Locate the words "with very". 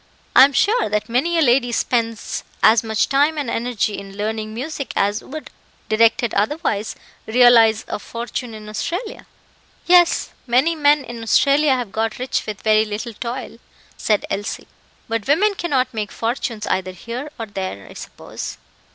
12.47-12.83